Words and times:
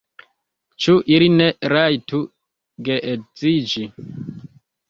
Ĉu 0.85 0.95
ili 1.17 1.27
ne 1.33 1.49
rajtu 1.75 2.23
geedziĝi? 2.89 3.87